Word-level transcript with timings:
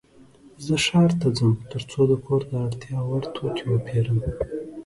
زه 0.65 0.75
ښار 0.85 1.11
ته 1.21 1.27
ځم 1.37 1.51
ترڅو 1.71 2.01
د 2.11 2.13
کور 2.25 2.41
د 2.49 2.51
اړتیا 2.65 2.97
وړ 3.07 3.23
توکې 3.35 3.65
وپيرم. 3.69 4.19